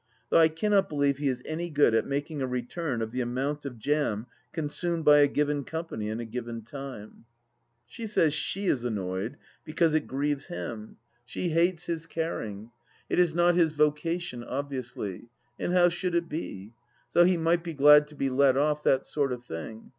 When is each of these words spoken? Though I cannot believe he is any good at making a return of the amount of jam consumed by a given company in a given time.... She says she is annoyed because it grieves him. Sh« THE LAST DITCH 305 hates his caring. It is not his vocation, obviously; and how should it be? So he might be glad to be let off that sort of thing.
Though 0.31 0.39
I 0.39 0.47
cannot 0.47 0.89
believe 0.89 1.19
he 1.19 1.27
is 1.27 1.43
any 1.45 1.69
good 1.69 1.93
at 1.93 2.07
making 2.07 2.41
a 2.41 2.47
return 2.47 3.03
of 3.03 3.11
the 3.11 3.21
amount 3.21 3.65
of 3.65 3.77
jam 3.77 4.25
consumed 4.51 5.05
by 5.05 5.19
a 5.19 5.27
given 5.27 5.63
company 5.63 6.09
in 6.09 6.19
a 6.19 6.25
given 6.25 6.63
time.... 6.63 7.25
She 7.85 8.07
says 8.07 8.33
she 8.33 8.65
is 8.65 8.83
annoyed 8.83 9.37
because 9.63 9.93
it 9.93 10.07
grieves 10.07 10.47
him. 10.47 10.97
Sh« 11.23 11.35
THE 11.35 11.41
LAST 11.41 11.45
DITCH 11.45 11.53
305 11.53 11.71
hates 11.71 11.85
his 11.85 12.05
caring. 12.07 12.71
It 13.09 13.19
is 13.19 13.35
not 13.35 13.53
his 13.53 13.73
vocation, 13.73 14.43
obviously; 14.43 15.29
and 15.59 15.71
how 15.71 15.89
should 15.89 16.15
it 16.15 16.27
be? 16.27 16.73
So 17.07 17.23
he 17.23 17.37
might 17.37 17.63
be 17.63 17.75
glad 17.75 18.07
to 18.07 18.15
be 18.15 18.31
let 18.31 18.57
off 18.57 18.81
that 18.81 19.05
sort 19.05 19.31
of 19.31 19.45
thing. 19.45 19.89